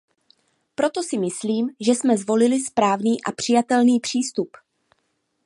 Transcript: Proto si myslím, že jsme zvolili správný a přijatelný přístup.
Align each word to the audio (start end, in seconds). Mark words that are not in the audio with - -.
Proto 0.75 1.03
si 1.03 1.17
myslím, 1.17 1.69
že 1.79 1.91
jsme 1.91 2.17
zvolili 2.17 2.61
správný 2.63 3.23
a 3.23 3.31
přijatelný 3.31 3.99
přístup. 3.99 4.57